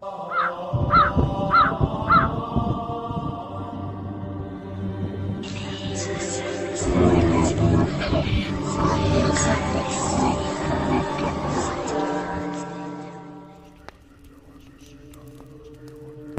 [0.00, 0.06] Mi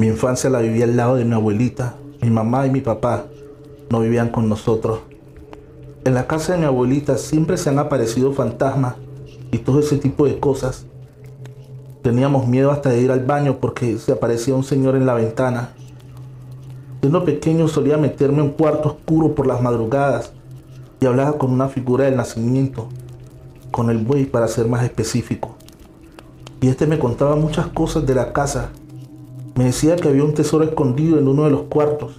[0.07, 1.97] infancia la viví al lado de mi abuelita.
[2.21, 3.25] Mi mamá y mi papá
[3.89, 5.01] no vivían con nosotros.
[6.05, 8.95] En la casa de mi abuelita siempre se han aparecido fantasmas
[9.51, 10.85] y todo ese tipo de cosas.
[12.01, 15.73] Teníamos miedo hasta de ir al baño porque se aparecía un señor en la ventana.
[17.01, 20.31] Siendo pequeño solía meterme en un cuarto oscuro por las madrugadas
[20.99, 22.87] y hablaba con una figura del nacimiento,
[23.71, 25.55] con el buey para ser más específico.
[26.61, 28.71] Y este me contaba muchas cosas de la casa
[29.59, 32.13] me decía que había un tesoro escondido en uno de los cuartos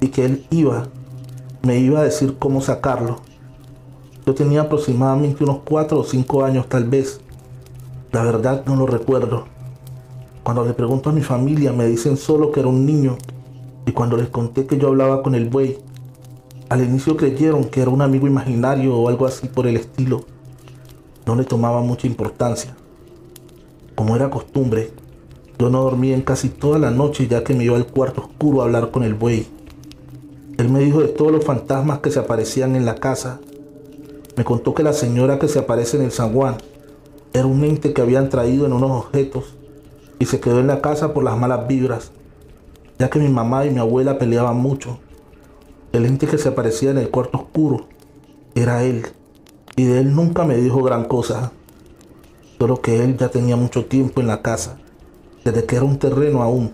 [0.00, 0.86] y que él iba,
[1.60, 3.16] me iba a decir cómo sacarlo.
[4.24, 7.20] Yo tenía aproximadamente unos cuatro o cinco años tal vez.
[8.10, 9.44] La verdad no lo recuerdo.
[10.42, 13.18] Cuando le pregunto a mi familia me dicen solo que era un niño
[13.84, 15.78] y cuando les conté que yo hablaba con el buey,
[16.70, 20.24] al inicio creyeron que era un amigo imaginario o algo así por el estilo.
[21.26, 22.74] No le tomaba mucha importancia.
[23.94, 24.90] Como era costumbre,
[25.58, 28.62] yo no dormí en casi toda la noche ya que me iba al cuarto oscuro
[28.62, 29.46] a hablar con el buey.
[30.56, 33.38] Él me dijo de todos los fantasmas que se aparecían en la casa.
[34.34, 36.56] Me contó que la señora que se aparece en el San Juan
[37.32, 39.56] era un ente que habían traído en unos objetos
[40.18, 42.12] y se quedó en la casa por las malas vibras,
[42.98, 44.98] ya que mi mamá y mi abuela peleaban mucho.
[45.92, 47.86] El ente que se aparecía en el cuarto oscuro
[48.54, 49.06] era él,
[49.76, 51.52] y de él nunca me dijo gran cosa,
[52.58, 54.78] solo que él ya tenía mucho tiempo en la casa
[55.44, 56.72] desde que era un terreno aún.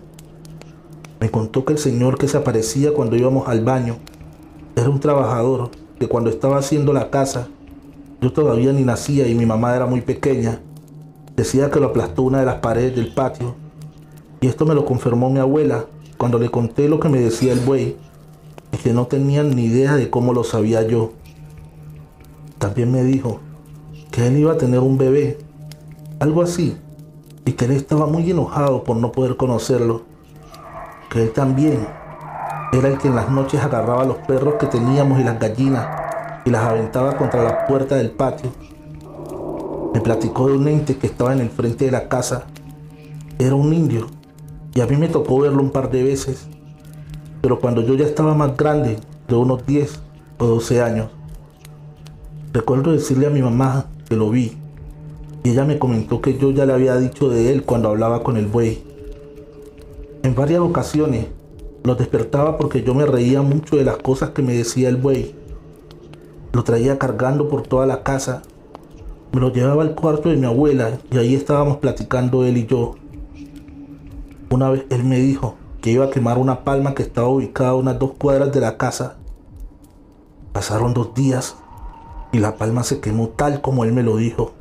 [1.19, 3.97] Me contó que el señor que se aparecía cuando íbamos al baño
[4.75, 7.47] era un trabajador que cuando estaba haciendo la casa,
[8.25, 10.59] yo todavía ni nacía y mi mamá era muy pequeña,
[11.35, 13.53] decía que lo aplastó una de las paredes del patio.
[14.41, 15.85] Y esto me lo confirmó mi abuela
[16.17, 17.95] cuando le conté lo que me decía el buey
[18.71, 21.11] y que no tenían ni idea de cómo lo sabía yo.
[22.57, 23.41] También me dijo
[24.09, 25.37] que él iba a tener un bebé,
[26.19, 26.75] algo así,
[27.45, 30.01] y que él estaba muy enojado por no poder conocerlo,
[31.11, 31.85] que él también
[32.73, 36.04] era el que en las noches agarraba a los perros que teníamos y las gallinas
[36.45, 38.51] y las aventaba contra la puerta del patio.
[39.93, 42.45] Me platicó de un ente que estaba en el frente de la casa.
[43.39, 44.07] Era un indio
[44.73, 46.47] y a mí me tocó verlo un par de veces,
[47.41, 48.97] pero cuando yo ya estaba más grande,
[49.27, 49.99] de unos 10
[50.37, 51.09] o 12 años,
[52.53, 54.57] recuerdo decirle a mi mamá que lo vi
[55.43, 58.35] y ella me comentó que yo ya le había dicho de él cuando hablaba con
[58.35, 58.83] el buey.
[60.23, 61.27] En varias ocasiones
[61.83, 65.35] lo despertaba porque yo me reía mucho de las cosas que me decía el buey.
[66.55, 68.41] Lo traía cargando por toda la casa.
[69.33, 72.95] Me lo llevaba al cuarto de mi abuela y ahí estábamos platicando él y yo.
[74.49, 77.75] Una vez él me dijo que iba a quemar una palma que estaba ubicada a
[77.75, 79.17] unas dos cuadras de la casa.
[80.53, 81.57] Pasaron dos días
[82.31, 84.53] y la palma se quemó tal como él me lo dijo.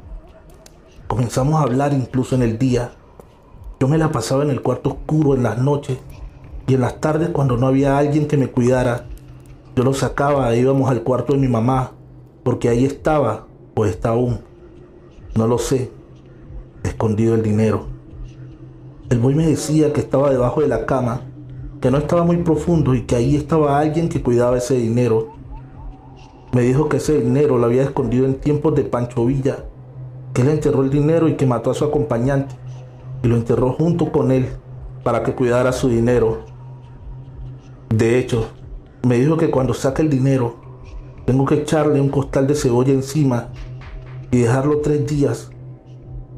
[1.06, 2.91] Comenzamos a hablar incluso en el día.
[3.78, 5.99] Yo me la pasaba en el cuarto oscuro en las noches
[6.66, 9.06] y en las tardes cuando no había alguien que me cuidara.
[9.76, 11.92] Yo lo sacaba íbamos al cuarto de mi mamá
[12.42, 14.40] porque ahí estaba o está aún.
[15.34, 15.90] No lo sé.
[16.82, 17.86] Escondido el dinero.
[19.10, 21.22] El boy me decía que estaba debajo de la cama,
[21.80, 25.34] que no estaba muy profundo y que ahí estaba alguien que cuidaba ese dinero.
[26.52, 29.64] Me dijo que ese dinero lo había escondido en tiempos de Pancho Villa
[30.34, 32.56] que él enterró el dinero y que mató a su acompañante
[33.22, 34.48] y lo enterró junto con él
[35.04, 36.40] para que cuidara su dinero.
[37.88, 38.48] De hecho,
[39.04, 40.56] me dijo que cuando saque el dinero,
[41.26, 43.48] tengo que echarle un costal de cebolla encima
[44.31, 45.50] y dejarlo tres días.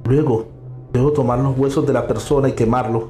[0.05, 0.47] Luego,
[0.93, 3.05] debo tomar los huesos de la persona y quemarlos.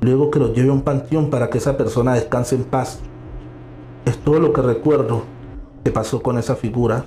[0.00, 3.00] Luego que los lleve a un panteón para que esa persona descanse en paz.
[4.04, 5.22] Es todo lo que recuerdo
[5.82, 7.06] que pasó con esa figura.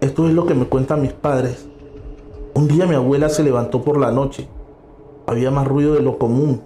[0.00, 1.68] Esto es lo que me cuentan mis padres.
[2.54, 4.48] Un día mi abuela se levantó por la noche.
[5.26, 6.62] Había más ruido de lo común.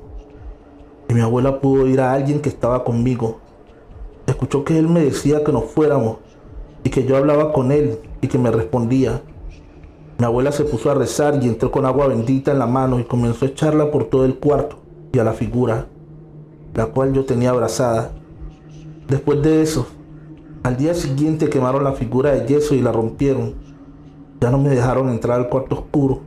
[1.09, 3.39] Y mi abuela pudo oír a alguien que estaba conmigo.
[4.27, 6.19] Escuchó que él me decía que nos fuéramos
[6.83, 9.23] y que yo hablaba con él y que me respondía.
[10.19, 13.05] Mi abuela se puso a rezar y entró con agua bendita en la mano y
[13.05, 14.79] comenzó a echarla por todo el cuarto
[15.13, 15.87] y a la figura,
[16.75, 18.13] la cual yo tenía abrazada.
[19.09, 19.87] Después de eso,
[20.63, 23.55] al día siguiente quemaron la figura de yeso y la rompieron.
[24.41, 26.23] Ya no me dejaron entrar al cuarto oscuro.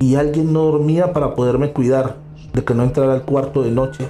[0.00, 2.16] Y alguien no dormía para poderme cuidar
[2.56, 4.08] de que no entrara al cuarto de noche.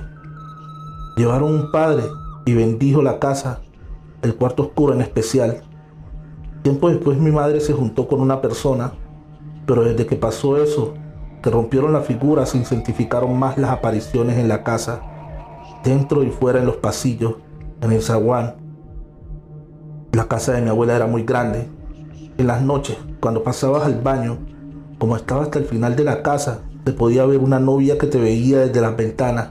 [1.17, 2.05] Llevaron un padre
[2.45, 3.61] y bendijo la casa,
[4.23, 5.63] el cuarto oscuro en especial.
[6.63, 8.93] Tiempo después mi madre se juntó con una persona,
[9.67, 10.95] pero desde que pasó eso,
[11.43, 15.03] que rompieron la figura se intensificaron más las apariciones en la casa,
[15.83, 17.35] dentro y fuera en los pasillos,
[17.81, 18.55] en el zaguán.
[20.13, 21.69] La casa de mi abuela era muy grande.
[22.39, 24.39] En las noches, cuando pasabas al baño,
[25.01, 28.17] como estaba hasta el final de la casa, se podía ver una novia que te
[28.17, 29.49] veía desde las ventanas.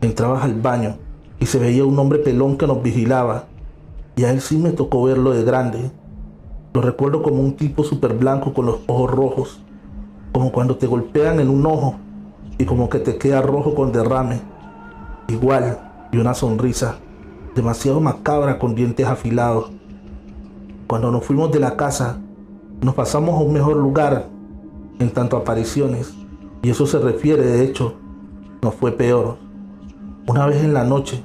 [0.00, 0.96] Entrabas al baño
[1.38, 3.44] y se veía un hombre pelón que nos vigilaba.
[4.16, 5.90] Y a él sí me tocó verlo de grande.
[6.72, 9.60] Lo recuerdo como un tipo súper blanco con los ojos rojos,
[10.32, 11.96] como cuando te golpean en un ojo
[12.56, 14.40] y como que te queda rojo con derrame.
[15.28, 15.78] Igual,
[16.10, 16.96] y una sonrisa
[17.54, 19.72] demasiado macabra con dientes afilados.
[20.86, 22.18] Cuando nos fuimos de la casa,
[22.80, 24.37] nos pasamos a un mejor lugar
[24.98, 26.14] en tanto apariciones,
[26.62, 27.94] y eso se refiere, de hecho,
[28.62, 29.36] nos fue peor.
[30.26, 31.22] Una vez en la noche,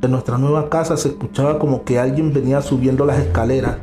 [0.00, 3.78] en nuestra nueva casa se escuchaba como que alguien venía subiendo las escaleras.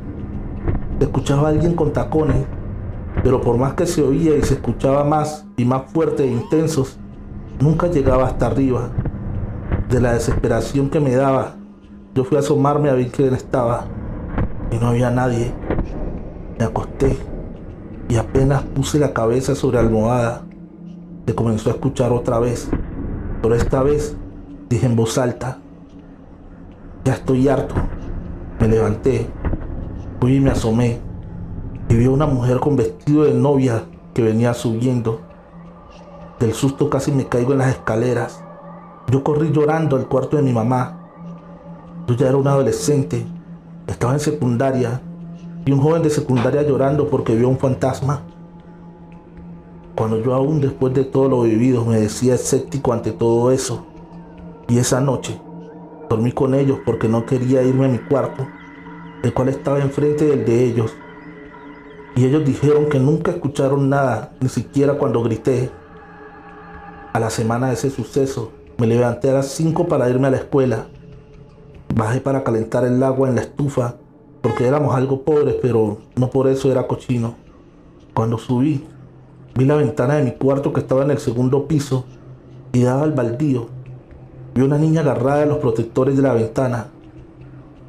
[0.98, 2.46] Se escuchaba alguien con tacones,
[3.24, 6.98] pero por más que se oía y se escuchaba más y más fuerte e intensos,
[7.60, 8.90] nunca llegaba hasta arriba.
[9.90, 11.56] De la desesperación que me daba,
[12.16, 13.86] yo fui a asomarme a ver quién estaba
[14.72, 15.54] y no había nadie.
[16.58, 17.18] Me acosté
[18.10, 20.42] y apenas puse la cabeza sobre la almohada,
[21.26, 22.68] se comenzó a escuchar otra vez,
[23.42, 24.18] pero esta vez
[24.68, 25.60] dije en voz alta,
[27.06, 27.76] ya estoy harto.
[28.60, 29.28] Me levanté,
[30.20, 31.00] fui y me asomé
[31.88, 33.84] y vi a una mujer con vestido de novia
[34.14, 35.22] que venía subiendo.
[36.40, 38.44] Del susto casi me caigo en las escaleras.
[39.10, 41.00] Yo corrí llorando al cuarto de mi mamá.
[42.08, 43.26] Yo ya era un adolescente,
[43.88, 45.02] estaba en secundaria
[45.66, 48.22] y un joven de secundaria llorando porque vio un fantasma.
[49.96, 53.86] Cuando yo aún después de todo lo vivido me decía escéptico ante todo eso.
[54.68, 55.40] Y esa noche
[56.10, 58.48] dormí con ellos porque no quería irme a mi cuarto,
[59.24, 60.94] el cual estaba enfrente del de ellos.
[62.16, 65.70] Y ellos dijeron que nunca escucharon nada, ni siquiera cuando grité.
[67.14, 70.38] A la semana de ese suceso, me levanté a las 5 para irme a la
[70.38, 70.88] escuela.
[71.94, 73.96] Bajé para calentar el agua en la estufa
[74.42, 77.36] porque éramos algo pobres, pero no por eso era cochino.
[78.14, 78.86] Cuando subí,
[79.56, 82.06] vi la ventana de mi cuarto que estaba en el segundo piso
[82.72, 83.68] y daba al baldío.
[84.56, 86.88] Vi una niña agarrada de los protectores de la ventana.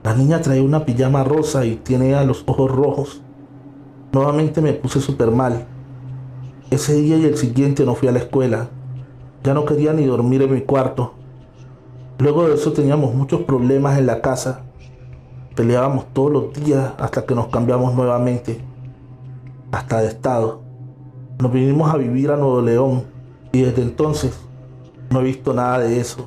[0.02, 3.22] La niña traía una pijama rosa y tenía los ojos rojos.
[4.12, 5.66] Nuevamente me puse súper mal.
[6.70, 8.68] Ese día y el siguiente no fui a la escuela.
[9.44, 11.14] Ya no quería ni dormir en mi cuarto.
[12.18, 14.64] Luego de eso teníamos muchos problemas en la casa
[15.54, 18.60] Peleábamos todos los días hasta que nos cambiamos nuevamente,
[19.72, 20.62] hasta de estado.
[21.40, 23.02] Nos vinimos a vivir a Nuevo León
[23.52, 24.38] y desde entonces
[25.10, 26.26] no he visto nada de eso.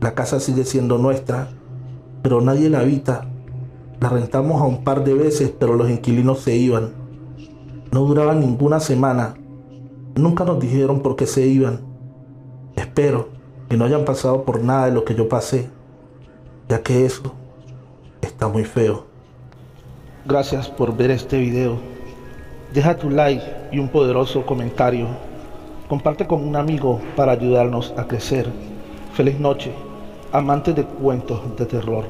[0.00, 1.48] La casa sigue siendo nuestra,
[2.22, 3.28] pero nadie la habita.
[4.00, 6.94] La rentamos a un par de veces, pero los inquilinos se iban.
[7.92, 9.34] No duraban ninguna semana.
[10.16, 11.82] Nunca nos dijeron por qué se iban.
[12.74, 13.28] Espero
[13.68, 15.70] que no hayan pasado por nada de lo que yo pasé,
[16.68, 17.34] ya que eso
[18.42, 19.04] está muy feo.
[20.24, 21.78] Gracias por ver este video.
[22.74, 25.06] Deja tu like y un poderoso comentario.
[25.88, 28.48] Comparte con un amigo para ayudarnos a crecer.
[29.14, 29.70] Feliz noche,
[30.32, 32.04] amantes de cuentos de terror.